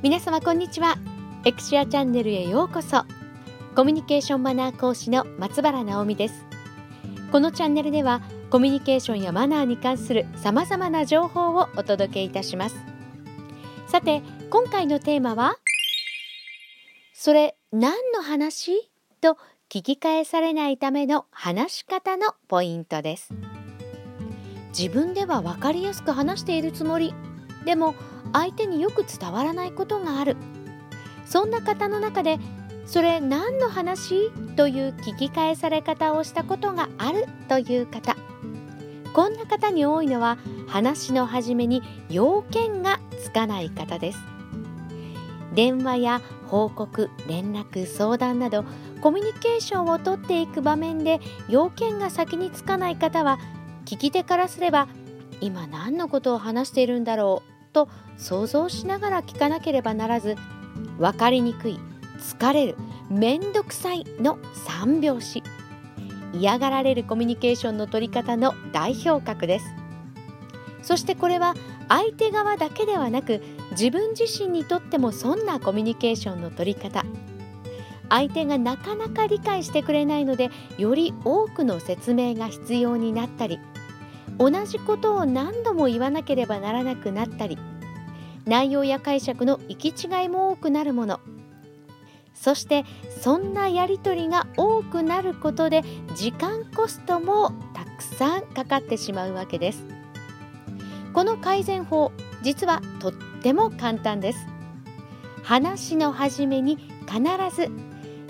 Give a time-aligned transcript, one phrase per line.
[0.00, 0.96] 皆様こんにちは。
[1.44, 3.04] エクシアチャンネルへようこそ。
[3.74, 6.46] コミュニケーションマナー講師の松原直美です。
[7.32, 12.76] このチャンネルではコミュニケーションやマナーに関する様々な情報をお届けいたします。
[13.88, 15.56] さて今回のテーマは
[17.12, 18.92] それ何の話？
[19.20, 19.36] と
[19.68, 23.34] 聞き返されないための話し方のポイントです。
[24.68, 27.12] 自分では分かりやすく話しているつもり。
[27.64, 27.94] でも
[28.32, 30.36] 相手によく伝わらないことがある。
[31.24, 32.38] そんな方の中で
[32.86, 38.16] それ何の話という聞き返され方をしたことがあるという方。
[39.12, 44.18] こんな方に多いのは話の始めに要件がつかない方です。
[45.54, 48.64] 電話や報告連絡相談など
[49.00, 53.38] コミュニケーションをとっていく場面で要件が先につかない方は
[53.84, 54.88] 聞き手からすれば
[55.40, 60.36] 今何のことを話しているんだろうと想像しながら聞かなければならず
[60.98, 61.78] 分かりにくい
[62.18, 62.76] 疲れる
[63.10, 65.42] めんどくさいの3拍子。
[66.34, 69.66] 嫌がられるコミュニケーションの取り方の代表格です。
[70.82, 71.54] そしてこれは
[71.88, 77.04] 相手側だけではなく自分自身にとってもそんなコミュニケーションの取り方。
[78.10, 83.58] 相手がなかなか理解してくれないのでより多くの説明が必要になったり
[84.38, 87.58] 同じことを何度も言わなければならなくなったり
[88.46, 91.20] 内容や解釈の行き違いも多くなるもの。
[92.34, 92.84] そして
[93.20, 95.82] そんなやり取りが多くなることで
[96.14, 99.84] 時間コストもたくさんかかってしまうわけです。
[101.12, 104.46] この改善法実はとっても簡単です。
[105.42, 107.20] 話の始めに必
[107.54, 107.70] ず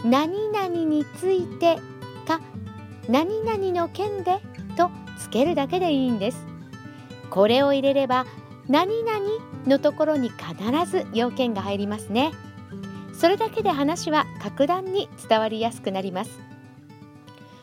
[0.05, 1.77] 何々について
[2.27, 2.41] か
[3.09, 4.39] 何々の件で
[5.19, 6.47] つけるだけでいいんです。
[7.31, 8.27] これを入れれば
[8.69, 9.19] 何々
[9.67, 12.33] のところに必ず要件が入りますね。
[13.13, 16.31] それだけで話は格段に伝わりやすくなります。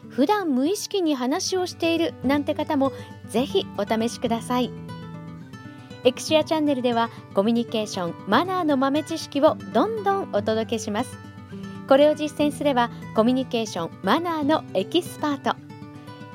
[0.10, 2.94] 普段無意識に話をしているなんて方も
[3.30, 4.72] ぜひお試しください。
[6.04, 11.18] エクシアチャンネルではコミュニケーションマナーの豆知識をどんどんお届けします。
[11.88, 15.65] これを実践すればコミュニケーションマナーのエキスパート